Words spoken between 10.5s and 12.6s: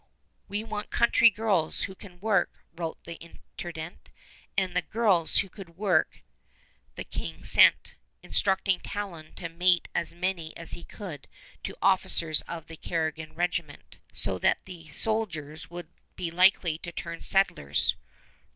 as he could to officers